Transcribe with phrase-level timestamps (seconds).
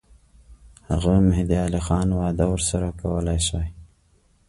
[0.89, 3.69] هغه مهدي علي خان وعده ورسره کولای سوای.